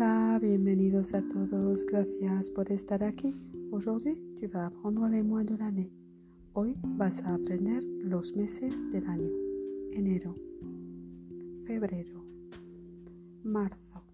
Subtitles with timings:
[0.00, 1.84] Hola, bienvenidos a todos.
[1.84, 3.34] Gracias por estar aquí.
[3.72, 5.90] Aujourd'hui, tu vas apprendre les mois de l'année.
[6.52, 9.28] Hoy vas a aprender los meses del año.
[9.90, 10.36] Enero,
[11.64, 12.24] febrero,
[13.42, 14.04] marzo,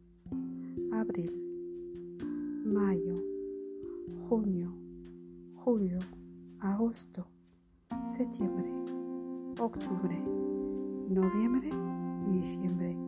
[0.90, 1.30] abril,
[2.64, 3.22] mayo,
[4.26, 4.75] junio,
[5.53, 5.98] julio,
[6.61, 7.26] agosto,
[8.08, 8.72] septiembre,
[9.61, 10.18] octubre,
[11.11, 11.68] noviembre
[12.26, 13.04] y diciembre.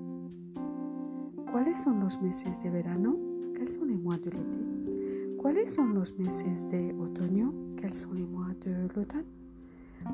[1.57, 3.17] ¿Cuáles son los meses de verano?
[3.55, 5.39] Quels sont les mois de l'été?
[5.39, 7.55] ¿Cuáles son los meses de otoño?
[7.79, 9.25] Quels sont les mois de l'automne?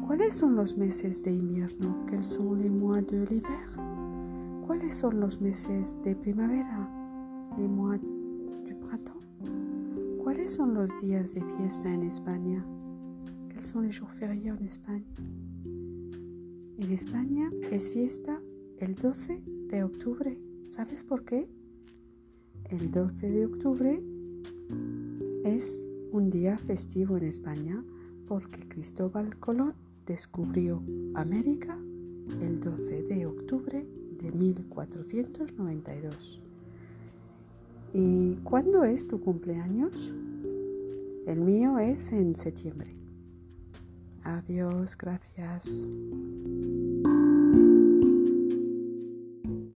[0.06, 1.96] ¿Cuáles son los meses de invierno?
[2.06, 3.68] Quels sont les mois de l'hiver?
[4.64, 6.88] ¿Cuáles son los meses de primavera?
[7.58, 9.26] Les mois du printemps?
[10.22, 12.64] ¿Cuáles son los días de fiesta en España?
[13.48, 15.12] Quels sont les jours fériés en Espagne?
[16.78, 18.40] En España es fiesta
[18.78, 20.51] el 12 de octubre.
[20.66, 21.48] ¿Sabes por qué?
[22.64, 24.02] El 12 de octubre
[25.44, 25.80] es
[26.12, 27.84] un día festivo en España
[28.26, 29.74] porque Cristóbal Colón
[30.06, 30.82] descubrió
[31.14, 31.78] América
[32.40, 33.86] el 12 de octubre
[34.22, 36.40] de 1492.
[37.92, 40.14] ¿Y cuándo es tu cumpleaños?
[41.26, 42.96] El mío es en septiembre.
[44.24, 45.86] Adiós, gracias.